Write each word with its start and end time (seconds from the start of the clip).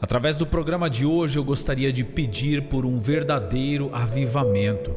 Através 0.00 0.36
do 0.36 0.46
programa 0.46 0.88
de 0.88 1.04
hoje, 1.04 1.38
eu 1.38 1.44
gostaria 1.44 1.92
de 1.92 2.04
pedir 2.04 2.68
por 2.68 2.86
um 2.86 3.00
verdadeiro 3.00 3.90
avivamento. 3.92 4.94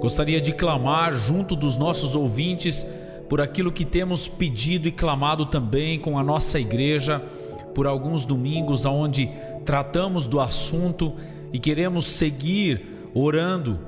Gostaria 0.00 0.40
de 0.40 0.52
clamar 0.52 1.14
junto 1.14 1.54
dos 1.54 1.76
nossos 1.76 2.16
ouvintes 2.16 2.86
por 3.28 3.40
aquilo 3.40 3.70
que 3.70 3.84
temos 3.84 4.28
pedido 4.28 4.88
e 4.88 4.92
clamado 4.92 5.46
também 5.46 5.98
com 5.98 6.18
a 6.18 6.24
nossa 6.24 6.58
igreja 6.58 7.22
por 7.74 7.86
alguns 7.86 8.24
domingos 8.24 8.84
onde 8.84 9.30
tratamos 9.64 10.26
do 10.26 10.40
assunto 10.40 11.14
e 11.52 11.58
queremos 11.58 12.06
seguir 12.06 13.10
orando, 13.14 13.78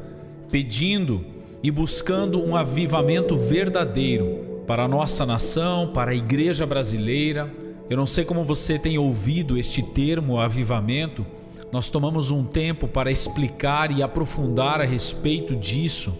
pedindo 0.50 1.24
e 1.62 1.70
buscando 1.70 2.42
um 2.42 2.54
avivamento 2.54 3.36
verdadeiro 3.36 4.62
para 4.66 4.84
a 4.84 4.88
nossa 4.88 5.24
nação, 5.24 5.90
para 5.92 6.10
a 6.10 6.14
igreja 6.14 6.66
brasileira. 6.66 7.50
Eu 7.88 7.98
não 7.98 8.06
sei 8.06 8.24
como 8.24 8.42
você 8.42 8.78
tem 8.78 8.96
ouvido 8.96 9.58
este 9.58 9.82
termo 9.82 10.38
avivamento. 10.38 11.24
Nós 11.70 11.90
tomamos 11.90 12.30
um 12.30 12.42
tempo 12.42 12.88
para 12.88 13.10
explicar 13.10 13.90
e 13.90 14.02
aprofundar 14.02 14.80
a 14.80 14.84
respeito 14.84 15.54
disso 15.54 16.16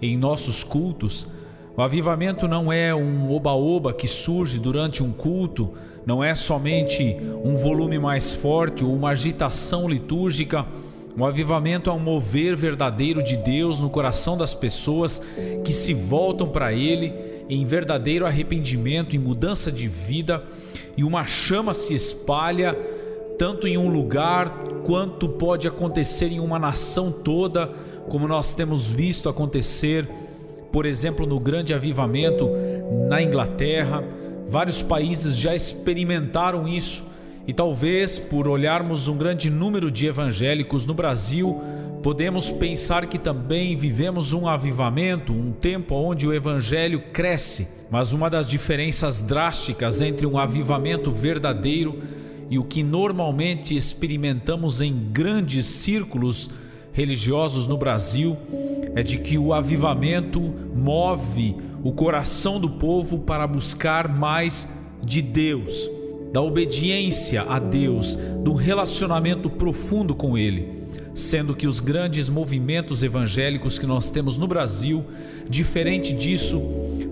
em 0.00 0.16
nossos 0.16 0.62
cultos. 0.62 1.26
O 1.76 1.82
avivamento 1.82 2.46
não 2.46 2.72
é 2.72 2.94
um 2.94 3.32
oba-oba 3.32 3.92
que 3.92 4.06
surge 4.06 4.60
durante 4.60 5.02
um 5.02 5.12
culto, 5.12 5.74
não 6.06 6.22
é 6.22 6.36
somente 6.36 7.16
um 7.44 7.56
volume 7.56 7.98
mais 7.98 8.32
forte 8.32 8.84
ou 8.84 8.94
uma 8.94 9.10
agitação 9.10 9.88
litúrgica. 9.88 10.66
O 11.18 11.24
avivamento 11.24 11.90
é 11.90 11.92
um 11.92 11.98
mover 11.98 12.54
verdadeiro 12.54 13.20
de 13.20 13.36
Deus 13.36 13.80
no 13.80 13.90
coração 13.90 14.36
das 14.36 14.54
pessoas 14.54 15.20
que 15.64 15.72
se 15.72 15.92
voltam 15.92 16.48
para 16.48 16.72
Ele 16.72 17.12
em 17.48 17.64
verdadeiro 17.64 18.24
arrependimento 18.24 19.16
e 19.16 19.18
mudança 19.18 19.72
de 19.72 19.88
vida, 19.88 20.44
e 20.96 21.02
uma 21.02 21.26
chama 21.26 21.74
se 21.74 21.92
espalha 21.92 22.72
tanto 23.36 23.66
em 23.66 23.76
um 23.76 23.88
lugar 23.88 24.48
quanto 24.84 25.28
pode 25.28 25.66
acontecer 25.66 26.30
em 26.30 26.38
uma 26.38 26.58
nação 26.58 27.10
toda, 27.10 27.66
como 28.08 28.28
nós 28.28 28.54
temos 28.54 28.92
visto 28.92 29.28
acontecer, 29.28 30.08
por 30.70 30.86
exemplo, 30.86 31.26
no 31.26 31.40
grande 31.40 31.74
avivamento 31.74 32.48
na 33.08 33.20
Inglaterra. 33.20 34.04
Vários 34.46 34.82
países 34.82 35.36
já 35.36 35.52
experimentaram 35.52 36.68
isso 36.68 37.07
e 37.48 37.52
talvez 37.54 38.18
por 38.18 38.46
olharmos 38.46 39.08
um 39.08 39.16
grande 39.16 39.48
número 39.48 39.90
de 39.90 40.06
evangélicos 40.06 40.84
no 40.84 40.92
Brasil, 40.92 41.58
podemos 42.02 42.50
pensar 42.50 43.06
que 43.06 43.18
também 43.18 43.74
vivemos 43.74 44.34
um 44.34 44.46
avivamento, 44.46 45.32
um 45.32 45.50
tempo 45.50 45.94
onde 45.94 46.28
o 46.28 46.34
evangelho 46.34 47.00
cresce. 47.10 47.66
Mas 47.90 48.12
uma 48.12 48.28
das 48.28 48.50
diferenças 48.50 49.22
drásticas 49.22 50.02
entre 50.02 50.26
um 50.26 50.36
avivamento 50.36 51.10
verdadeiro 51.10 52.02
e 52.50 52.58
o 52.58 52.64
que 52.64 52.82
normalmente 52.82 53.74
experimentamos 53.74 54.82
em 54.82 55.08
grandes 55.10 55.64
círculos 55.64 56.50
religiosos 56.92 57.66
no 57.66 57.78
Brasil 57.78 58.36
é 58.94 59.02
de 59.02 59.20
que 59.20 59.38
o 59.38 59.54
avivamento 59.54 60.40
move 60.76 61.56
o 61.82 61.92
coração 61.92 62.60
do 62.60 62.68
povo 62.68 63.20
para 63.20 63.46
buscar 63.46 64.06
mais 64.06 64.70
de 65.02 65.22
Deus, 65.22 65.88
da 66.32 66.40
obediência 66.40 67.42
a 67.42 67.58
Deus, 67.58 68.16
do 68.42 68.54
relacionamento 68.54 69.48
profundo 69.48 70.14
com 70.14 70.36
Ele. 70.36 70.88
Sendo 71.14 71.54
que 71.54 71.66
os 71.66 71.80
grandes 71.80 72.28
movimentos 72.28 73.02
evangélicos 73.02 73.78
que 73.78 73.86
nós 73.86 74.08
temos 74.08 74.36
no 74.36 74.46
Brasil, 74.46 75.04
diferente 75.48 76.12
disso, 76.12 76.62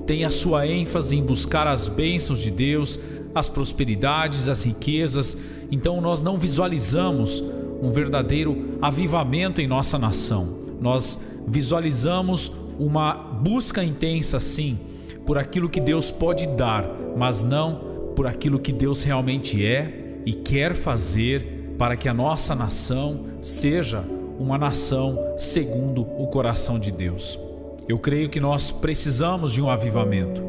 tem 0.06 0.24
a 0.24 0.30
sua 0.30 0.66
ênfase 0.66 1.16
em 1.16 1.22
buscar 1.22 1.66
as 1.66 1.88
bênçãos 1.88 2.40
de 2.40 2.50
Deus, 2.50 3.00
as 3.34 3.48
prosperidades, 3.48 4.48
as 4.48 4.62
riquezas. 4.62 5.36
Então 5.72 6.00
nós 6.00 6.22
não 6.22 6.38
visualizamos 6.38 7.42
um 7.82 7.90
verdadeiro 7.90 8.78
avivamento 8.80 9.60
em 9.60 9.66
nossa 9.66 9.98
nação. 9.98 10.56
Nós 10.80 11.18
visualizamos 11.46 12.52
uma 12.78 13.14
busca 13.14 13.82
intensa, 13.82 14.38
sim, 14.38 14.78
por 15.24 15.36
aquilo 15.36 15.68
que 15.68 15.80
Deus 15.80 16.10
pode 16.10 16.46
dar, 16.46 16.88
mas 17.16 17.42
não 17.42 17.95
por 18.16 18.26
aquilo 18.26 18.58
que 18.58 18.72
Deus 18.72 19.02
realmente 19.02 19.64
é 19.64 20.20
e 20.24 20.32
quer 20.32 20.74
fazer 20.74 21.74
para 21.78 21.96
que 21.96 22.08
a 22.08 22.14
nossa 22.14 22.54
nação 22.54 23.26
seja 23.42 24.02
uma 24.38 24.58
nação 24.58 25.34
segundo 25.36 26.02
o 26.02 26.26
coração 26.26 26.78
de 26.78 26.90
Deus. 26.90 27.38
Eu 27.86 27.98
creio 27.98 28.28
que 28.28 28.40
nós 28.40 28.72
precisamos 28.72 29.52
de 29.52 29.62
um 29.62 29.70
avivamento. 29.70 30.42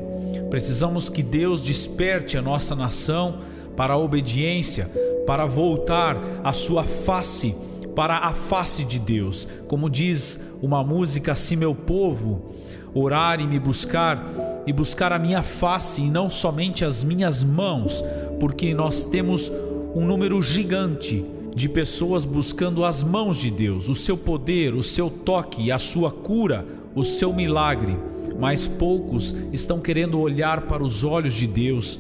Precisamos 0.50 1.10
que 1.10 1.22
Deus 1.22 1.62
desperte 1.62 2.38
a 2.38 2.42
nossa 2.42 2.74
nação 2.74 3.40
para 3.76 3.94
a 3.94 3.98
obediência, 3.98 4.90
para 5.28 5.46
voltar 5.46 6.18
a 6.44 6.54
sua 6.54 6.84
face 6.84 7.54
para 7.98 8.18
a 8.20 8.32
face 8.32 8.84
de 8.84 9.00
Deus. 9.00 9.48
Como 9.68 9.90
diz 9.90 10.40
uma 10.62 10.84
música, 10.84 11.32
assim 11.32 11.56
meu 11.56 11.74
povo, 11.74 12.52
orar 12.94 13.42
e 13.42 13.48
me 13.48 13.58
buscar 13.58 14.24
e 14.68 14.72
buscar 14.72 15.12
a 15.12 15.18
minha 15.18 15.42
face 15.42 16.04
e 16.04 16.12
não 16.12 16.30
somente 16.30 16.86
as 16.86 17.04
minhas 17.04 17.44
mãos, 17.44 18.06
porque 18.40 18.72
nós 18.72 19.04
temos 19.04 19.52
um 19.96 20.06
número 20.06 20.40
gigante 20.44 21.26
de 21.56 21.68
pessoas 21.68 22.24
buscando 22.24 22.86
as 22.86 23.02
mãos 23.02 23.38
de 23.38 23.50
Deus, 23.50 23.90
o 23.90 23.96
seu 23.96 24.16
poder, 24.16 24.76
o 24.76 24.84
seu 24.84 25.10
toque, 25.10 25.72
a 25.72 25.80
sua 25.80 26.12
cura, 26.12 26.68
o 26.94 27.04
seu 27.04 27.34
milagre. 27.34 27.98
Mas 28.38 28.68
poucos 28.68 29.36
estão 29.52 29.80
querendo 29.80 30.20
olhar 30.20 30.68
para 30.68 30.84
os 30.84 31.04
olhos 31.04 31.34
de 31.34 31.48
Deus, 31.48 32.00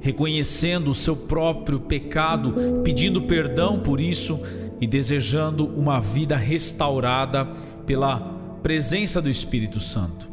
reconhecendo 0.00 0.92
o 0.92 0.94
seu 0.94 1.16
próprio 1.16 1.80
pecado, 1.80 2.54
pedindo 2.84 3.22
perdão 3.22 3.80
por 3.80 4.00
isso 4.00 4.40
e 4.82 4.86
desejando 4.86 5.64
uma 5.64 5.98
vida 6.00 6.36
restaurada 6.36 7.48
pela 7.86 8.18
presença 8.64 9.22
do 9.22 9.30
Espírito 9.30 9.78
Santo. 9.78 10.28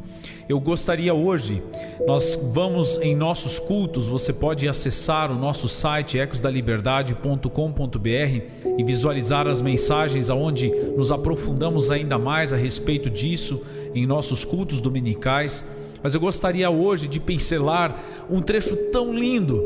Eu 0.50 0.60
gostaria 0.60 1.14
hoje, 1.14 1.62
nós 2.08 2.34
vamos 2.52 2.98
em 2.98 3.16
nossos 3.16 3.60
cultos, 3.60 4.10
você 4.10 4.34
pode 4.34 4.68
acessar 4.68 5.32
o 5.32 5.36
nosso 5.36 5.70
site 5.70 6.18
ecosdaliberdade.com.br 6.18 8.70
e 8.76 8.84
visualizar 8.84 9.48
as 9.48 9.62
mensagens 9.62 10.32
aonde 10.32 10.72
nos 10.98 11.12
aprofundamos 11.12 11.92
ainda 11.92 12.18
mais 12.18 12.52
a 12.52 12.58
respeito 12.58 13.08
disso 13.08 13.62
em 13.94 14.08
nossos 14.08 14.44
cultos 14.44 14.82
dominicais. 14.82 15.64
Mas 16.02 16.14
eu 16.14 16.20
gostaria 16.20 16.70
hoje 16.70 17.08
de 17.08 17.20
pincelar 17.20 17.96
um 18.30 18.42
trecho 18.42 18.76
tão 18.92 19.14
lindo 19.14 19.62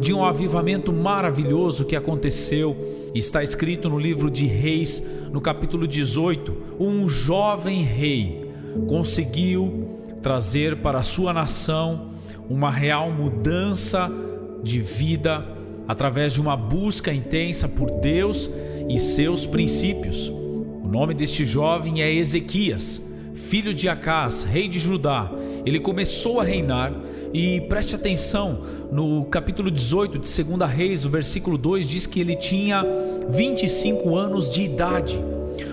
de 0.00 0.12
um 0.12 0.24
avivamento 0.24 0.92
maravilhoso 0.92 1.84
que 1.84 1.96
aconteceu. 1.96 2.76
Está 3.14 3.42
escrito 3.42 3.88
no 3.88 3.98
livro 3.98 4.30
de 4.30 4.46
Reis, 4.46 5.02
no 5.32 5.40
capítulo 5.40 5.86
18. 5.86 6.76
Um 6.78 7.08
jovem 7.08 7.82
rei 7.82 8.50
conseguiu 8.86 9.88
trazer 10.22 10.76
para 10.76 10.98
a 10.98 11.02
sua 11.02 11.32
nação 11.32 12.10
uma 12.48 12.70
real 12.70 13.10
mudança 13.10 14.10
de 14.62 14.80
vida 14.80 15.46
através 15.86 16.34
de 16.34 16.40
uma 16.40 16.56
busca 16.56 17.12
intensa 17.12 17.66
por 17.66 17.90
Deus 17.90 18.50
e 18.90 18.98
seus 18.98 19.46
princípios. 19.46 20.28
O 20.28 20.86
nome 20.86 21.14
deste 21.14 21.46
jovem 21.46 22.02
é 22.02 22.12
Ezequias 22.12 23.07
filho 23.38 23.72
de 23.72 23.88
Acás, 23.88 24.42
rei 24.42 24.68
de 24.68 24.78
Judá, 24.78 25.30
ele 25.64 25.78
começou 25.78 26.40
a 26.40 26.44
reinar 26.44 26.92
e 27.32 27.60
preste 27.62 27.94
atenção, 27.94 28.62
no 28.90 29.24
capítulo 29.26 29.70
18 29.70 30.18
de 30.18 30.44
2 30.44 30.70
Reis, 30.70 31.04
o 31.04 31.08
versículo 31.08 31.56
2 31.56 31.86
diz 31.86 32.06
que 32.06 32.20
ele 32.20 32.34
tinha 32.34 32.84
25 33.28 34.16
anos 34.16 34.50
de 34.50 34.62
idade. 34.62 35.20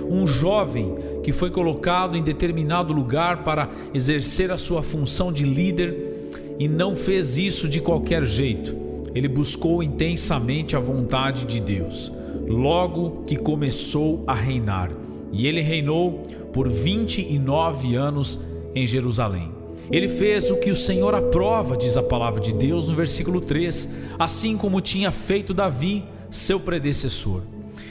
Um 0.10 0.28
jovem 0.28 0.96
que 1.24 1.32
foi 1.32 1.50
colocado 1.50 2.16
em 2.16 2.22
determinado 2.22 2.94
lugar 2.94 3.44
para 3.44 3.70
exercer 3.94 4.52
a 4.52 4.58
sua 4.58 4.84
função 4.84 5.34
de 5.34 5.44
líder 5.44 6.30
e 6.60 6.68
não 6.68 6.96
fez 6.96 7.38
isso 7.38 7.68
de 7.68 7.82
qualquer 7.82 8.26
jeito. 8.26 8.76
Ele 9.16 9.28
buscou 9.28 9.82
intensamente 9.82 10.76
a 10.76 10.80
vontade 10.80 11.46
de 11.46 11.60
Deus, 11.60 12.12
logo 12.48 13.24
que 13.26 13.36
começou 13.36 14.24
a 14.28 14.34
reinar. 14.36 14.92
E 15.36 15.46
ele 15.46 15.60
reinou 15.60 16.24
por 16.54 16.70
29 16.70 17.94
anos 17.94 18.40
em 18.74 18.88
Jerusalém. 18.88 19.52
Ele 19.92 20.08
fez 20.08 20.50
o 20.50 20.56
que 20.56 20.72
o 20.72 20.76
Senhor 20.76 21.14
aprova, 21.14 21.76
diz 21.76 21.98
a 21.98 22.02
palavra 22.02 22.40
de 22.40 22.54
Deus 22.54 22.88
no 22.88 22.96
versículo 22.96 23.42
3, 23.42 23.90
assim 24.18 24.56
como 24.56 24.80
tinha 24.80 25.12
feito 25.12 25.54
Davi, 25.54 26.06
seu 26.32 26.58
predecessor. 26.58 27.44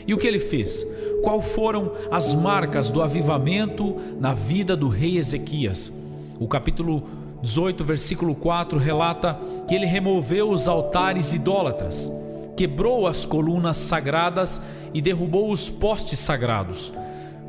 E 0.07 0.15
o 0.15 0.19
que 0.19 0.27
ele 0.27 0.41
fez? 0.41 0.87
Qual 1.23 1.43
foram 1.43 1.93
as 2.11 2.35
marcas 2.35 2.91
do 2.91 3.03
avivamento 3.03 3.95
na 4.19 4.33
vida 4.33 4.75
do 4.75 4.89
rei 4.89 5.19
Ezequias? 5.19 5.93
O 6.41 6.49
capítulo 6.49 7.05
18, 7.43 7.85
versículo 7.85 8.35
4 8.35 8.79
relata 8.79 9.39
que 9.69 9.75
ele 9.75 9.87
removeu 9.87 10.51
os 10.51 10.67
altares 10.67 11.35
idólatras, 11.35 12.11
quebrou 12.57 13.07
as 13.07 13.27
colunas 13.27 13.77
sagradas 13.77 14.63
e 14.95 15.03
derrubou 15.03 15.53
os 15.53 15.69
postes 15.69 16.19
sagrados 16.19 16.93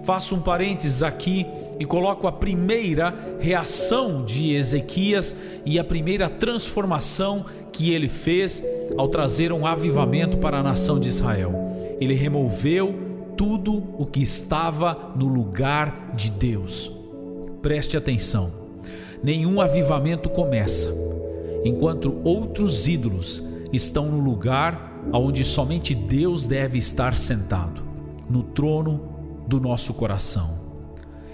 faço 0.05 0.35
um 0.35 0.39
parênteses 0.39 1.01
aqui 1.01 1.47
e 1.79 1.83
coloco 1.83 2.27
a 2.27 2.31
primeira 2.31 3.37
reação 3.39 4.23
de 4.23 4.53
Ezequias 4.53 5.35
e 5.65 5.79
a 5.79 5.83
primeira 5.83 6.29
transformação 6.29 7.45
que 7.71 7.91
ele 7.91 8.07
fez 8.07 8.63
ao 8.97 9.07
trazer 9.07 9.51
um 9.51 9.65
avivamento 9.65 10.37
para 10.37 10.59
a 10.59 10.63
nação 10.63 10.99
de 10.99 11.07
Israel. 11.07 11.97
Ele 11.99 12.13
removeu 12.13 12.93
tudo 13.35 13.83
o 13.97 14.05
que 14.05 14.21
estava 14.21 15.11
no 15.15 15.25
lugar 15.25 16.13
de 16.15 16.29
Deus. 16.29 16.91
Preste 17.63 17.97
atenção: 17.97 18.51
nenhum 19.23 19.59
avivamento 19.59 20.29
começa 20.29 20.93
enquanto 21.63 22.21
outros 22.23 22.87
ídolos 22.87 23.41
estão 23.73 24.05
no 24.05 24.19
lugar 24.19 25.01
onde 25.11 25.43
somente 25.43 25.95
Deus 25.95 26.45
deve 26.45 26.77
estar 26.77 27.15
sentado 27.15 27.81
no 28.29 28.43
trono 28.43 29.14
do 29.47 29.59
nosso 29.59 29.93
coração. 29.93 30.59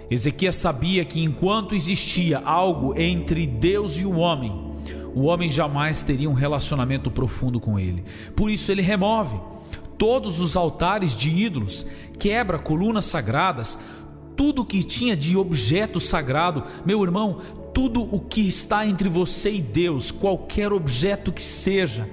Ezequias 0.10 0.56
sabia 0.56 1.06
que 1.06 1.24
enquanto 1.24 1.74
existia 1.74 2.40
algo 2.40 3.00
entre 3.00 3.48
Deus 3.48 4.00
e 4.00 4.06
o 4.06 4.18
homem, 4.18 4.72
o 5.16 5.24
homem 5.24 5.50
jamais 5.50 6.04
teria 6.04 6.30
um 6.30 6.34
relacionamento 6.34 7.10
profundo 7.10 7.60
com 7.60 7.80
ele. 7.80 8.04
Por 8.36 8.50
isso 8.50 8.72
ele 8.72 8.82
remove 8.82 9.40
todos 9.98 10.40
os 10.40 10.56
altares 10.56 11.16
de 11.16 11.30
ídolos, 11.30 11.86
quebra 12.18 12.58
colunas 12.58 13.06
sagradas, 13.06 13.78
tudo 14.36 14.66
que 14.66 14.84
tinha 14.84 15.16
de 15.16 15.38
objeto 15.38 16.00
sagrado. 16.00 16.64
Meu 16.86 17.04
irmão, 17.04 17.38
tudo 17.74 18.04
o 18.04 18.20
que 18.20 18.42
está 18.42 18.86
entre 18.86 19.08
você 19.08 19.54
e 19.54 19.62
Deus, 19.62 20.10
qualquer 20.12 20.74
objeto 20.74 21.32
que 21.32 21.42
seja, 21.42 22.10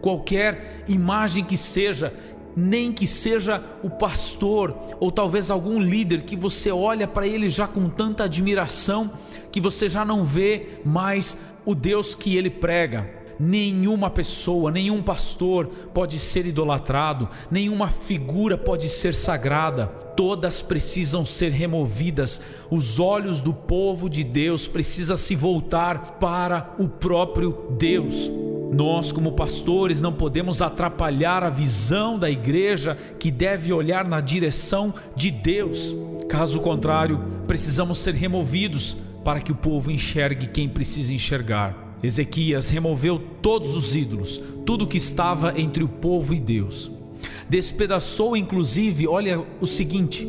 qualquer 0.00 0.84
imagem 0.86 1.42
que 1.42 1.56
seja, 1.56 2.12
nem 2.60 2.92
que 2.92 3.06
seja 3.06 3.62
o 3.82 3.88
pastor 3.88 4.76
ou 5.00 5.10
talvez 5.10 5.50
algum 5.50 5.80
líder 5.80 6.22
que 6.22 6.36
você 6.36 6.70
olha 6.70 7.08
para 7.08 7.26
ele 7.26 7.48
já 7.48 7.66
com 7.66 7.88
tanta 7.88 8.24
admiração 8.24 9.12
que 9.50 9.60
você 9.60 9.88
já 9.88 10.04
não 10.04 10.22
vê 10.22 10.80
mais 10.84 11.38
o 11.64 11.74
Deus 11.74 12.14
que 12.14 12.36
ele 12.36 12.50
prega. 12.50 13.18
Nenhuma 13.42 14.10
pessoa, 14.10 14.70
nenhum 14.70 15.02
pastor 15.02 15.66
pode 15.94 16.18
ser 16.18 16.44
idolatrado, 16.44 17.26
nenhuma 17.50 17.88
figura 17.88 18.58
pode 18.58 18.86
ser 18.86 19.14
sagrada, 19.14 19.86
todas 20.14 20.60
precisam 20.60 21.24
ser 21.24 21.50
removidas. 21.50 22.42
Os 22.70 23.00
olhos 23.00 23.40
do 23.40 23.54
povo 23.54 24.10
de 24.10 24.22
Deus 24.22 24.68
precisam 24.68 25.16
se 25.16 25.34
voltar 25.34 26.18
para 26.18 26.74
o 26.78 26.86
próprio 26.86 27.66
Deus. 27.78 28.30
Nós, 28.72 29.10
como 29.10 29.32
pastores, 29.32 30.00
não 30.00 30.12
podemos 30.12 30.62
atrapalhar 30.62 31.42
a 31.42 31.50
visão 31.50 32.18
da 32.18 32.30
igreja 32.30 32.96
que 33.18 33.30
deve 33.30 33.72
olhar 33.72 34.06
na 34.06 34.20
direção 34.20 34.94
de 35.16 35.30
Deus. 35.30 35.94
Caso 36.28 36.60
contrário, 36.60 37.18
precisamos 37.48 37.98
ser 37.98 38.14
removidos 38.14 38.96
para 39.24 39.40
que 39.40 39.50
o 39.50 39.56
povo 39.56 39.90
enxergue 39.90 40.46
quem 40.46 40.68
precisa 40.68 41.12
enxergar. 41.12 41.96
Ezequias 42.02 42.70
removeu 42.70 43.18
todos 43.42 43.74
os 43.74 43.94
ídolos, 43.96 44.40
tudo 44.64 44.86
que 44.86 44.96
estava 44.96 45.60
entre 45.60 45.82
o 45.82 45.88
povo 45.88 46.32
e 46.32 46.40
Deus. 46.40 46.90
Despedaçou, 47.48 48.36
inclusive, 48.36 49.06
olha 49.06 49.44
o 49.60 49.66
seguinte, 49.66 50.26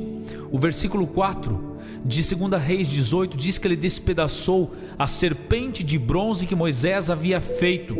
o 0.51 0.57
versículo 0.57 1.05
4 1.05 1.70
de 2.03 2.35
2 2.35 2.61
Reis 2.61 2.87
18 2.89 3.37
diz 3.37 3.57
que 3.57 3.67
ele 3.67 3.75
despedaçou 3.75 4.73
a 4.97 5.05
serpente 5.07 5.83
de 5.83 5.99
bronze 5.99 6.47
que 6.47 6.55
Moisés 6.55 7.11
havia 7.11 7.39
feito, 7.39 7.95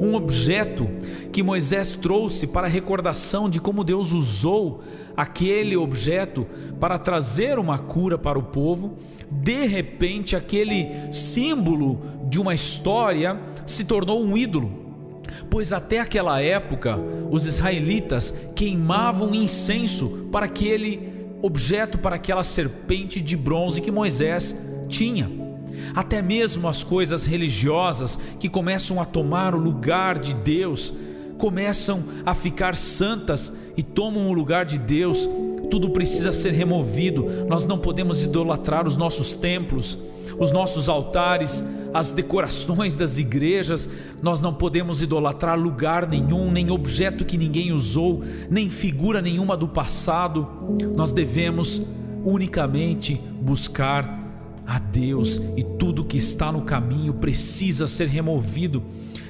um 0.00 0.14
objeto 0.14 0.88
que 1.30 1.42
Moisés 1.42 1.94
trouxe 1.94 2.46
para 2.46 2.66
recordação 2.66 3.50
de 3.50 3.60
como 3.60 3.84
Deus 3.84 4.12
usou 4.12 4.82
aquele 5.16 5.76
objeto 5.76 6.46
para 6.80 6.98
trazer 6.98 7.58
uma 7.58 7.78
cura 7.78 8.16
para 8.16 8.38
o 8.38 8.42
povo. 8.42 8.96
De 9.30 9.66
repente, 9.66 10.34
aquele 10.34 10.88
símbolo 11.12 12.00
de 12.28 12.40
uma 12.40 12.54
história 12.54 13.38
se 13.66 13.84
tornou 13.84 14.22
um 14.22 14.36
ídolo 14.36 14.82
pois 15.48 15.72
até 15.72 15.98
aquela 16.00 16.40
época 16.40 16.98
os 17.30 17.46
israelitas 17.46 18.34
queimavam 18.54 19.34
incenso 19.34 20.28
para 20.30 20.46
aquele 20.46 21.21
objeto 21.42 21.98
para 21.98 22.16
aquela 22.16 22.44
serpente 22.44 23.20
de 23.20 23.36
bronze 23.36 23.80
que 23.80 23.90
Moisés 23.90 24.56
tinha. 24.88 25.30
Até 25.94 26.22
mesmo 26.22 26.68
as 26.68 26.82
coisas 26.84 27.26
religiosas 27.26 28.18
que 28.38 28.48
começam 28.48 29.00
a 29.00 29.04
tomar 29.04 29.54
o 29.54 29.58
lugar 29.58 30.18
de 30.18 30.32
Deus, 30.32 30.94
começam 31.36 32.04
a 32.24 32.34
ficar 32.34 32.76
santas 32.76 33.52
e 33.76 33.82
tomam 33.82 34.30
o 34.30 34.32
lugar 34.32 34.64
de 34.64 34.78
Deus, 34.78 35.28
tudo 35.70 35.90
precisa 35.90 36.32
ser 36.32 36.52
removido. 36.52 37.26
Nós 37.48 37.66
não 37.66 37.78
podemos 37.78 38.22
idolatrar 38.22 38.86
os 38.86 38.96
nossos 38.96 39.34
templos, 39.34 39.98
os 40.42 40.50
nossos 40.50 40.88
altares, 40.88 41.64
as 41.94 42.10
decorações 42.10 42.96
das 42.96 43.16
igrejas, 43.16 43.88
nós 44.20 44.40
não 44.40 44.52
podemos 44.52 45.00
idolatrar 45.00 45.58
lugar 45.58 46.08
nenhum, 46.08 46.50
nem 46.50 46.68
objeto 46.68 47.24
que 47.24 47.38
ninguém 47.38 47.70
usou, 47.70 48.24
nem 48.50 48.68
figura 48.68 49.22
nenhuma 49.22 49.56
do 49.56 49.68
passado. 49.68 50.48
Nós 50.96 51.12
devemos 51.12 51.82
unicamente 52.24 53.20
buscar 53.40 54.20
a 54.66 54.80
Deus 54.80 55.40
e 55.56 55.62
tudo 55.62 56.04
que 56.04 56.16
está 56.16 56.50
no 56.50 56.62
caminho 56.62 57.14
precisa 57.14 57.86
ser 57.86 58.08
removido. 58.08 58.82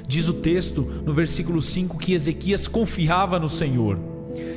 Diz 0.09 0.29
o 0.29 0.35
texto 0.35 0.83
no 1.05 1.13
versículo 1.13 1.61
5 1.61 1.99
que 1.99 2.15
Ezequias 2.15 2.67
confiava 2.67 3.39
no 3.39 3.51
Senhor. 3.51 3.99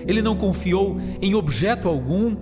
Ele 0.08 0.22
não 0.22 0.38
confiou 0.38 0.98
em 1.22 1.36
objeto 1.36 1.90
algum, 1.90 2.36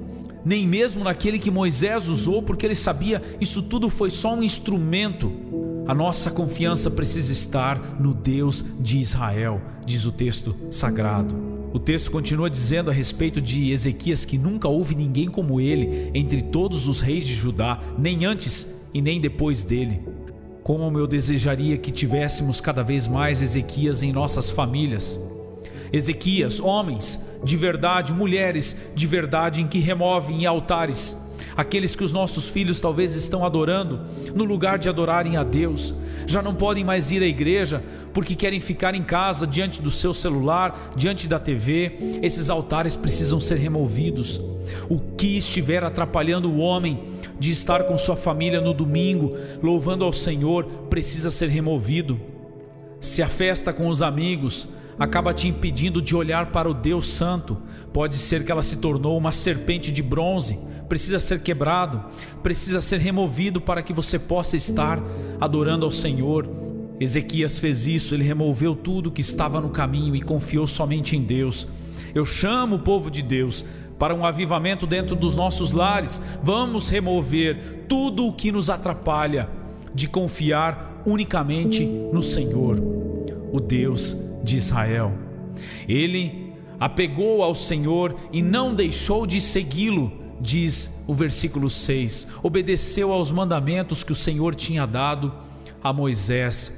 nem 0.45 0.67
mesmo 0.67 1.03
naquele 1.03 1.39
que 1.39 1.51
Moisés 1.51 2.07
usou, 2.07 2.43
porque 2.43 2.65
ele 2.65 2.75
sabia 2.75 3.21
isso 3.39 3.63
tudo 3.63 3.89
foi 3.89 4.09
só 4.09 4.33
um 4.33 4.43
instrumento. 4.43 5.31
A 5.85 5.93
nossa 5.93 6.31
confiança 6.31 6.89
precisa 6.89 7.33
estar 7.33 7.99
no 7.99 8.13
Deus 8.13 8.63
de 8.79 8.99
Israel, 8.99 9.61
diz 9.85 10.05
o 10.05 10.11
texto 10.11 10.55
sagrado. 10.71 11.35
O 11.73 11.79
texto 11.79 12.11
continua 12.11 12.49
dizendo 12.49 12.89
a 12.89 12.93
respeito 12.93 13.41
de 13.41 13.71
Ezequias 13.71 14.23
que 14.23 14.37
nunca 14.37 14.67
houve 14.67 14.95
ninguém 14.95 15.27
como 15.27 15.59
ele 15.59 16.11
entre 16.13 16.41
todos 16.41 16.87
os 16.87 17.01
reis 17.01 17.25
de 17.25 17.33
Judá, 17.33 17.81
nem 17.97 18.25
antes 18.25 18.73
e 18.93 19.01
nem 19.01 19.19
depois 19.19 19.63
dele. 19.63 20.01
Como 20.61 20.97
eu 20.97 21.07
desejaria 21.07 21.77
que 21.77 21.91
tivéssemos 21.91 22.61
cada 22.61 22.83
vez 22.83 23.07
mais 23.07 23.41
Ezequias 23.41 24.03
em 24.03 24.13
nossas 24.13 24.49
famílias. 24.49 25.19
Ezequias, 25.93 26.59
homens 26.59 27.23
de 27.43 27.55
verdade, 27.55 28.11
mulheres 28.11 28.75
de 28.95 29.05
verdade 29.05 29.61
em 29.61 29.67
que 29.67 29.79
removem 29.79 30.45
altares, 30.45 31.15
aqueles 31.55 31.95
que 31.95 32.03
os 32.03 32.11
nossos 32.11 32.49
filhos 32.49 32.81
talvez 32.81 33.15
estão 33.15 33.45
adorando, 33.45 34.01
no 34.33 34.43
lugar 34.43 34.79
de 34.79 34.89
adorarem 34.89 35.37
a 35.37 35.43
Deus, 35.43 35.93
já 36.25 36.41
não 36.41 36.55
podem 36.55 36.83
mais 36.83 37.11
ir 37.11 37.21
à 37.21 37.27
igreja 37.27 37.83
porque 38.13 38.35
querem 38.35 38.59
ficar 38.59 38.95
em 38.95 39.03
casa 39.03 39.45
diante 39.45 39.81
do 39.81 39.91
seu 39.91 40.13
celular, 40.13 40.93
diante 40.95 41.27
da 41.27 41.39
TV. 41.39 41.97
Esses 42.21 42.49
altares 42.49 42.95
precisam 42.95 43.39
ser 43.39 43.57
removidos. 43.57 44.39
O 44.89 44.99
que 45.17 45.37
estiver 45.37 45.83
atrapalhando 45.83 46.49
o 46.49 46.59
homem 46.59 47.03
de 47.39 47.51
estar 47.51 47.83
com 47.83 47.97
sua 47.97 48.15
família 48.15 48.61
no 48.61 48.73
domingo, 48.73 49.35
louvando 49.61 50.05
ao 50.05 50.13
Senhor, 50.13 50.65
precisa 50.89 51.29
ser 51.29 51.49
removido. 51.49 52.19
Se 53.01 53.21
a 53.21 53.27
festa 53.27 53.73
com 53.73 53.89
os 53.89 54.01
amigos, 54.01 54.67
acaba 54.97 55.33
te 55.33 55.47
impedindo 55.47 56.01
de 56.01 56.15
olhar 56.15 56.51
para 56.51 56.69
o 56.69 56.73
Deus 56.73 57.07
Santo. 57.07 57.57
Pode 57.91 58.17
ser 58.17 58.45
que 58.45 58.51
ela 58.51 58.63
se 58.63 58.77
tornou 58.77 59.17
uma 59.17 59.31
serpente 59.31 59.91
de 59.91 60.01
bronze, 60.01 60.59
precisa 60.87 61.19
ser 61.19 61.41
quebrado, 61.41 62.03
precisa 62.41 62.81
ser 62.81 62.99
removido 62.99 63.59
para 63.59 63.81
que 63.81 63.93
você 63.93 64.19
possa 64.19 64.55
estar 64.55 65.01
adorando 65.39 65.85
ao 65.85 65.91
Senhor. 65.91 66.47
Ezequias 66.99 67.59
fez 67.59 67.87
isso, 67.87 68.13
ele 68.13 68.23
removeu 68.23 68.75
tudo 68.75 69.11
que 69.11 69.21
estava 69.21 69.59
no 69.59 69.69
caminho 69.69 70.15
e 70.15 70.21
confiou 70.21 70.67
somente 70.67 71.17
em 71.17 71.23
Deus. 71.23 71.67
Eu 72.13 72.25
chamo 72.25 72.75
o 72.75 72.79
povo 72.79 73.09
de 73.09 73.21
Deus 73.21 73.65
para 73.97 74.13
um 74.13 74.25
avivamento 74.25 74.85
dentro 74.85 75.15
dos 75.15 75.35
nossos 75.35 75.71
lares. 75.71 76.21
Vamos 76.43 76.89
remover 76.89 77.85
tudo 77.87 78.27
o 78.27 78.33
que 78.33 78.51
nos 78.51 78.69
atrapalha 78.69 79.49
de 79.93 80.07
confiar 80.07 81.01
unicamente 81.05 81.85
no 81.85 82.23
Senhor, 82.23 82.79
o 83.51 83.59
Deus 83.59 84.32
de 84.43 84.57
Israel. 84.57 85.13
Ele 85.87 86.53
apegou 86.79 87.41
ao 87.41 87.55
Senhor 87.55 88.15
e 88.31 88.41
não 88.41 88.75
deixou 88.75 89.25
de 89.25 89.39
segui-lo, 89.39 90.11
diz 90.39 90.91
o 91.07 91.13
versículo 91.13 91.69
6. 91.69 92.27
Obedeceu 92.43 93.13
aos 93.13 93.31
mandamentos 93.31 94.03
que 94.03 94.11
o 94.11 94.15
Senhor 94.15 94.53
tinha 94.53 94.85
dado 94.85 95.33
a 95.81 95.93
Moisés. 95.93 96.77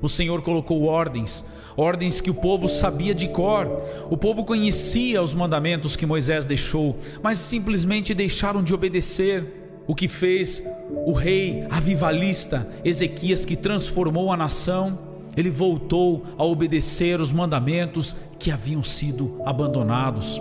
O 0.00 0.08
Senhor 0.08 0.42
colocou 0.42 0.84
ordens, 0.84 1.46
ordens 1.76 2.20
que 2.20 2.30
o 2.30 2.34
povo 2.34 2.68
sabia 2.68 3.14
de 3.14 3.28
cor. 3.28 3.66
O 4.10 4.16
povo 4.16 4.44
conhecia 4.44 5.22
os 5.22 5.32
mandamentos 5.32 5.96
que 5.96 6.04
Moisés 6.04 6.44
deixou, 6.44 6.96
mas 7.22 7.38
simplesmente 7.38 8.12
deixaram 8.14 8.62
de 8.62 8.74
obedecer. 8.74 9.60
O 9.84 9.96
que 9.96 10.06
fez 10.06 10.62
o 11.06 11.12
rei 11.12 11.66
avivalista 11.68 12.70
Ezequias, 12.84 13.44
que 13.44 13.56
transformou 13.56 14.32
a 14.32 14.36
nação, 14.36 15.11
ele 15.36 15.50
voltou 15.50 16.24
a 16.36 16.44
obedecer 16.44 17.20
os 17.20 17.32
mandamentos 17.32 18.16
que 18.38 18.50
haviam 18.50 18.82
sido 18.82 19.40
abandonados. 19.44 20.40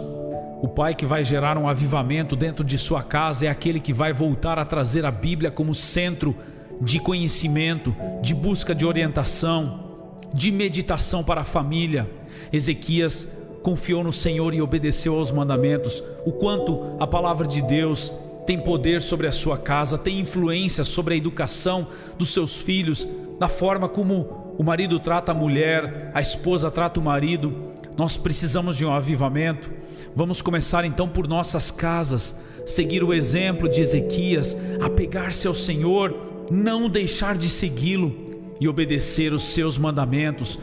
O 0.61 0.67
pai 0.67 0.93
que 0.93 1.05
vai 1.05 1.23
gerar 1.23 1.57
um 1.57 1.67
avivamento 1.67 2.35
dentro 2.35 2.63
de 2.63 2.77
sua 2.77 3.01
casa 3.01 3.47
é 3.47 3.49
aquele 3.49 3.79
que 3.79 3.93
vai 3.93 4.13
voltar 4.13 4.59
a 4.59 4.65
trazer 4.65 5.05
a 5.05 5.11
Bíblia 5.11 5.49
como 5.49 5.73
centro 5.73 6.35
de 6.79 6.99
conhecimento, 6.99 7.95
de 8.21 8.35
busca 8.35 8.75
de 8.75 8.85
orientação, 8.85 10.11
de 10.33 10.51
meditação 10.51 11.23
para 11.23 11.41
a 11.41 11.45
família. 11.45 12.09
Ezequias 12.51 13.27
confiou 13.61 14.03
no 14.03 14.11
Senhor 14.11 14.53
e 14.53 14.61
obedeceu 14.61 15.17
aos 15.17 15.31
mandamentos. 15.31 16.03
O 16.25 16.31
quanto 16.31 16.95
a 16.99 17.07
palavra 17.07 17.47
de 17.47 17.61
Deus 17.61 18.11
tem 18.45 18.59
poder 18.59 19.01
sobre 19.01 19.27
a 19.27 19.31
sua 19.31 19.57
casa, 19.57 19.97
tem 19.97 20.19
influência 20.19 20.83
sobre 20.83 21.13
a 21.13 21.17
educação 21.17 21.87
dos 22.17 22.29
seus 22.29 22.61
filhos, 22.61 23.07
na 23.39 23.47
forma 23.47 23.87
como 23.87 24.40
o 24.57 24.63
marido 24.63 24.99
trata 24.99 25.31
a 25.31 25.35
mulher, 25.35 26.11
a 26.13 26.21
esposa 26.21 26.69
trata 26.69 26.99
o 26.99 27.03
marido. 27.03 27.73
Nós 27.97 28.17
precisamos 28.17 28.77
de 28.77 28.85
um 28.85 28.93
avivamento. 28.93 29.71
Vamos 30.15 30.41
começar 30.41 30.85
então 30.85 31.07
por 31.07 31.27
nossas 31.27 31.71
casas, 31.71 32.39
seguir 32.65 33.03
o 33.03 33.13
exemplo 33.13 33.67
de 33.67 33.81
Ezequias, 33.81 34.57
apegar-se 34.81 35.47
ao 35.47 35.53
Senhor, 35.53 36.47
não 36.49 36.89
deixar 36.89 37.37
de 37.37 37.49
segui-lo 37.49 38.13
e 38.59 38.67
obedecer 38.67 39.33
os 39.33 39.43
seus 39.43 39.77
mandamentos. 39.77 40.59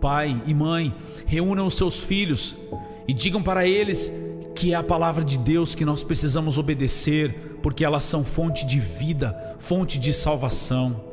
Pai 0.00 0.40
e 0.46 0.54
mãe, 0.54 0.94
reúnam 1.26 1.66
os 1.66 1.74
seus 1.74 2.00
filhos 2.00 2.56
e 3.06 3.12
digam 3.12 3.42
para 3.42 3.66
eles 3.66 4.12
que 4.54 4.74
é 4.74 4.76
a 4.76 4.82
palavra 4.82 5.24
de 5.24 5.38
Deus 5.38 5.74
que 5.74 5.86
nós 5.86 6.04
precisamos 6.04 6.58
obedecer, 6.58 7.58
porque 7.62 7.82
elas 7.82 8.04
são 8.04 8.22
fonte 8.22 8.66
de 8.66 8.78
vida, 8.78 9.56
fonte 9.58 9.98
de 9.98 10.12
salvação. 10.12 11.09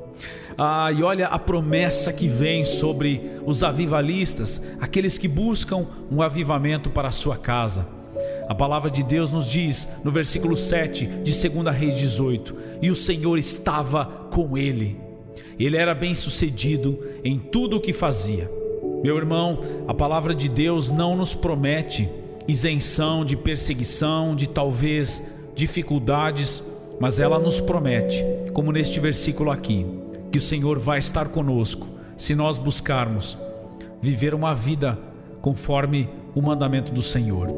Ah, 0.58 0.92
e 0.92 1.04
olha 1.04 1.28
a 1.28 1.38
promessa 1.38 2.12
que 2.12 2.28
vem 2.28 2.66
sobre 2.66 3.40
os 3.46 3.64
avivalistas, 3.64 4.62
aqueles 4.82 5.18
que 5.18 5.28
buscam 5.28 5.88
um 6.12 6.22
avivamento 6.22 6.90
para 6.90 7.10
a 7.10 7.12
sua 7.12 7.38
casa. 7.38 7.88
A 8.50 8.56
palavra 8.56 8.90
de 8.90 9.04
Deus 9.04 9.30
nos 9.30 9.50
diz 9.52 9.88
no 10.04 10.12
versículo 10.12 10.56
7 10.56 11.06
de 11.24 11.50
2 11.50 11.76
Reis 11.76 11.96
18: 11.96 12.56
E 12.82 12.90
o 12.90 12.96
Senhor 12.96 13.38
estava 13.38 14.06
com 14.06 14.58
ele. 14.58 15.00
Ele 15.60 15.76
era 15.76 15.94
bem-sucedido 15.94 17.00
em 17.24 17.38
tudo 17.38 17.78
o 17.78 17.82
que 17.82 17.92
fazia. 17.94 18.50
Meu 19.04 19.18
irmão, 19.18 19.62
a 19.88 19.94
palavra 19.94 20.34
de 20.34 20.50
Deus 20.50 20.92
não 20.92 21.16
nos 21.16 21.36
promete 21.36 22.10
isenção 22.48 23.26
de 23.26 23.36
perseguição, 23.36 24.36
de 24.36 24.48
talvez 24.48 25.22
dificuldades, 25.54 26.64
mas 27.00 27.20
ela 27.20 27.38
nos 27.38 27.60
promete, 27.60 28.24
como 28.54 28.72
neste 28.72 29.00
versículo 29.00 29.52
aqui, 29.52 29.86
que 30.38 30.44
o 30.44 30.48
Senhor 30.48 30.78
vai 30.78 31.00
estar 31.00 31.30
conosco 31.30 31.88
se 32.16 32.36
nós 32.36 32.60
buscarmos 32.60 33.36
viver 34.00 34.36
uma 34.36 34.54
vida 34.54 35.00
conforme 35.42 36.08
o 36.36 36.44
mandamento 36.44 36.94
do 36.94 37.02
Senhor. 37.02 37.50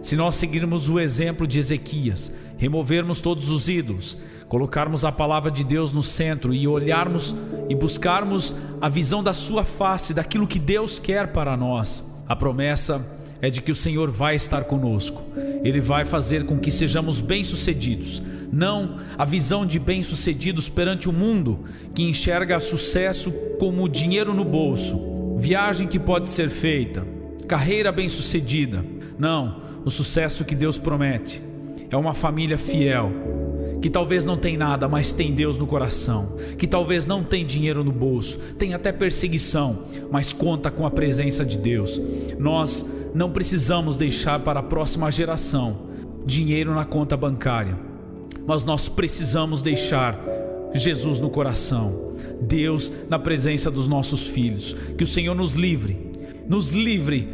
Se 0.00 0.14
nós 0.14 0.36
seguirmos 0.36 0.88
o 0.88 1.00
exemplo 1.00 1.48
de 1.48 1.58
Ezequias, 1.58 2.32
removermos 2.56 3.20
todos 3.20 3.48
os 3.48 3.68
ídolos, 3.68 4.16
colocarmos 4.48 5.04
a 5.04 5.10
palavra 5.10 5.50
de 5.50 5.64
Deus 5.64 5.92
no 5.92 6.00
centro 6.00 6.54
e 6.54 6.68
olharmos 6.68 7.34
e 7.68 7.74
buscarmos 7.74 8.54
a 8.80 8.88
visão 8.88 9.20
da 9.20 9.32
sua 9.32 9.64
face, 9.64 10.14
daquilo 10.14 10.46
que 10.46 10.60
Deus 10.60 11.00
quer 11.00 11.32
para 11.32 11.56
nós, 11.56 12.08
a 12.28 12.36
promessa 12.36 13.04
é 13.42 13.50
de 13.50 13.60
que 13.60 13.72
o 13.72 13.76
Senhor 13.76 14.08
vai 14.08 14.36
estar 14.36 14.62
conosco. 14.64 15.20
Ele 15.64 15.80
vai 15.80 16.04
fazer 16.04 16.44
com 16.46 16.56
que 16.56 16.70
sejamos 16.70 17.20
bem-sucedidos. 17.20 18.22
Não 18.52 18.96
a 19.18 19.24
visão 19.24 19.66
de 19.66 19.80
bem-sucedidos 19.80 20.68
perante 20.68 21.08
o 21.08 21.12
mundo, 21.12 21.64
que 21.92 22.04
enxerga 22.04 22.60
sucesso 22.60 23.32
como 23.58 23.88
dinheiro 23.88 24.32
no 24.32 24.44
bolso, 24.44 25.36
viagem 25.38 25.88
que 25.88 25.98
pode 25.98 26.30
ser 26.30 26.50
feita, 26.50 27.04
carreira 27.48 27.90
bem-sucedida. 27.90 28.84
Não, 29.18 29.60
o 29.84 29.90
sucesso 29.90 30.44
que 30.44 30.54
Deus 30.54 30.78
promete 30.78 31.42
é 31.90 31.96
uma 31.96 32.14
família 32.14 32.56
fiel, 32.56 33.10
que 33.80 33.90
talvez 33.90 34.24
não 34.24 34.36
tem 34.36 34.56
nada, 34.56 34.88
mas 34.88 35.10
tem 35.10 35.34
Deus 35.34 35.58
no 35.58 35.66
coração, 35.66 36.34
que 36.56 36.68
talvez 36.68 37.06
não 37.06 37.24
tem 37.24 37.44
dinheiro 37.44 37.82
no 37.82 37.90
bolso, 37.90 38.38
tem 38.56 38.72
até 38.72 38.92
perseguição, 38.92 39.82
mas 40.10 40.32
conta 40.32 40.70
com 40.70 40.86
a 40.86 40.90
presença 40.90 41.44
de 41.44 41.58
Deus. 41.58 42.00
Nós 42.38 42.86
não 43.14 43.30
precisamos 43.30 43.96
deixar 43.96 44.40
para 44.40 44.60
a 44.60 44.62
próxima 44.62 45.10
geração 45.10 45.90
dinheiro 46.24 46.74
na 46.74 46.84
conta 46.84 47.16
bancária, 47.16 47.78
mas 48.46 48.64
nós 48.64 48.88
precisamos 48.88 49.60
deixar 49.60 50.18
Jesus 50.74 51.20
no 51.20 51.30
coração, 51.30 52.12
Deus 52.40 52.92
na 53.08 53.18
presença 53.18 53.70
dos 53.70 53.86
nossos 53.86 54.28
filhos. 54.28 54.74
Que 54.96 55.04
o 55.04 55.06
Senhor 55.06 55.34
nos 55.34 55.54
livre, 55.54 56.10
nos 56.48 56.70
livre 56.70 57.28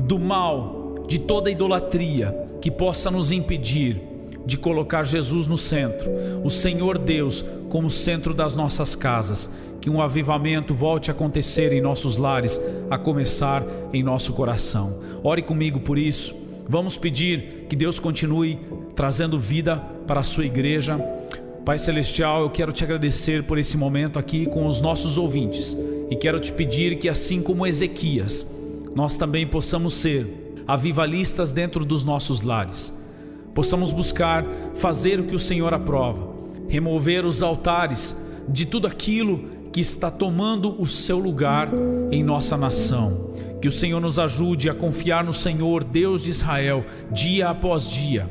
do 0.00 0.18
mal, 0.18 1.04
de 1.06 1.18
toda 1.18 1.50
idolatria 1.50 2.46
que 2.60 2.70
possa 2.70 3.10
nos 3.10 3.30
impedir 3.32 4.08
de 4.48 4.56
colocar 4.56 5.04
Jesus 5.04 5.46
no 5.46 5.58
centro, 5.58 6.10
o 6.42 6.48
Senhor 6.48 6.96
Deus 6.96 7.44
como 7.68 7.90
centro 7.90 8.32
das 8.32 8.54
nossas 8.54 8.94
casas 8.94 9.50
que 9.80 9.88
um 9.88 10.00
avivamento 10.00 10.74
volte 10.74 11.10
a 11.10 11.14
acontecer 11.14 11.72
em 11.72 11.80
nossos 11.80 12.16
lares, 12.16 12.60
a 12.90 12.98
começar 12.98 13.64
em 13.92 14.02
nosso 14.02 14.32
coração. 14.32 14.98
Ore 15.22 15.42
comigo 15.42 15.80
por 15.80 15.98
isso. 15.98 16.34
Vamos 16.68 16.98
pedir 16.98 17.66
que 17.68 17.76
Deus 17.76 17.98
continue 17.98 18.58
trazendo 18.94 19.38
vida 19.38 19.76
para 20.06 20.20
a 20.20 20.24
sua 20.24 20.44
igreja. 20.44 20.98
Pai 21.64 21.78
Celestial, 21.78 22.42
eu 22.42 22.50
quero 22.50 22.72
te 22.72 22.84
agradecer 22.84 23.44
por 23.44 23.58
esse 23.58 23.76
momento 23.76 24.18
aqui 24.18 24.46
com 24.46 24.66
os 24.66 24.80
nossos 24.80 25.16
ouvintes 25.16 25.76
e 26.10 26.16
quero 26.16 26.40
te 26.40 26.52
pedir 26.52 26.98
que, 26.98 27.08
assim 27.08 27.42
como 27.42 27.66
Ezequias, 27.66 28.50
nós 28.94 29.16
também 29.16 29.46
possamos 29.46 29.94
ser 29.94 30.54
avivalistas 30.66 31.52
dentro 31.52 31.84
dos 31.84 32.04
nossos 32.04 32.42
lares. 32.42 32.96
Possamos 33.54 33.92
buscar 33.92 34.44
fazer 34.74 35.20
o 35.20 35.24
que 35.24 35.34
o 35.34 35.40
Senhor 35.40 35.72
aprova, 35.72 36.37
remover 36.68 37.24
os 37.24 37.42
altares 37.42 38.16
de 38.48 38.66
tudo 38.66 38.86
aquilo 38.86 39.48
que 39.72 39.80
está 39.80 40.10
tomando 40.10 40.80
o 40.80 40.86
seu 40.86 41.18
lugar 41.18 41.70
em 42.10 42.22
nossa 42.22 42.56
nação. 42.56 43.30
Que 43.60 43.68
o 43.68 43.72
Senhor 43.72 44.00
nos 44.00 44.18
ajude 44.18 44.70
a 44.70 44.74
confiar 44.74 45.24
no 45.24 45.32
Senhor, 45.32 45.82
Deus 45.82 46.22
de 46.22 46.30
Israel, 46.30 46.84
dia 47.10 47.48
após 47.48 47.90
dia 47.90 48.28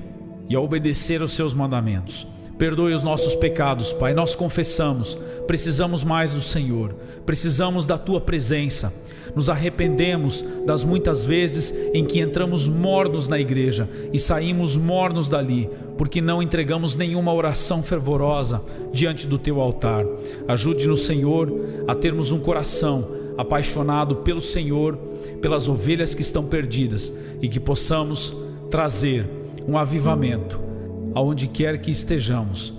e 0.49 0.55
a 0.55 0.59
obedecer 0.59 1.21
aos 1.21 1.33
seus 1.33 1.53
mandamentos. 1.53 2.25
Perdoe 2.57 2.93
os 2.93 3.03
nossos 3.03 3.35
pecados, 3.35 3.93
Pai. 3.93 4.15
Nós 4.15 4.33
confessamos, 4.33 5.17
precisamos 5.45 6.03
mais 6.03 6.31
do 6.31 6.41
Senhor, 6.41 6.95
precisamos 7.23 7.85
da 7.85 7.99
tua 7.99 8.19
presença. 8.19 8.91
Nos 9.35 9.47
arrependemos 9.47 10.43
das 10.65 10.83
muitas 10.83 11.23
vezes 11.23 11.71
em 11.93 12.03
que 12.03 12.19
entramos 12.19 12.67
mornos 12.67 13.27
na 13.27 13.39
igreja 13.39 13.87
e 14.11 14.17
saímos 14.17 14.75
mornos 14.75 15.29
dali, 15.29 15.69
porque 15.95 16.19
não 16.19 16.41
entregamos 16.41 16.95
nenhuma 16.95 17.31
oração 17.31 17.83
fervorosa 17.83 18.63
diante 18.91 19.27
do 19.27 19.37
teu 19.37 19.61
altar. 19.61 20.03
Ajude-nos, 20.47 21.05
Senhor, 21.05 21.53
a 21.87 21.93
termos 21.93 22.31
um 22.31 22.39
coração 22.39 23.07
apaixonado 23.37 24.15
pelo 24.17 24.41
Senhor, 24.41 24.97
pelas 25.39 25.67
ovelhas 25.67 26.15
que 26.15 26.23
estão 26.23 26.43
perdidas 26.45 27.13
e 27.39 27.47
que 27.47 27.59
possamos 27.59 28.35
trazer 28.71 29.29
um 29.67 29.77
avivamento 29.77 30.66
aonde 31.13 31.47
quer 31.47 31.79
que 31.79 31.91
estejamos. 31.91 32.73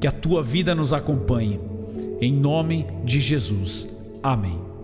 Que 0.00 0.06
a 0.06 0.12
tua 0.12 0.42
vida 0.42 0.74
nos 0.74 0.92
acompanhe. 0.92 1.58
Em 2.20 2.32
nome 2.32 2.86
de 3.04 3.20
Jesus. 3.20 3.88
Amém. 4.22 4.75